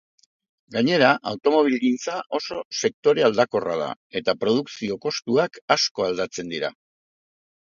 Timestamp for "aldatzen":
6.09-6.51